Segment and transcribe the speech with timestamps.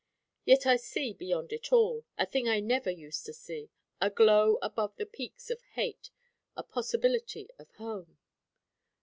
[0.45, 3.69] Yet I see beyond it all, a thing I never used to see,
[4.01, 6.09] a glow above the peaks of hate,
[6.57, 8.17] a possibility of home.